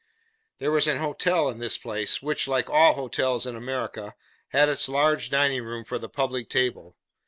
There 0.57 0.71
was 0.71 0.87
an 0.87 0.97
hotel 0.97 1.47
in 1.49 1.59
this 1.59 1.77
place, 1.77 2.23
which, 2.23 2.47
like 2.47 2.71
all 2.71 2.95
hotels 2.95 3.45
in 3.45 3.55
America, 3.55 4.15
had 4.47 4.67
its 4.67 4.89
large 4.89 5.29
dining 5.29 5.63
room 5.63 5.83
for 5.85 5.99
the 5.99 6.09
public 6.09 6.49
table. 6.49 6.97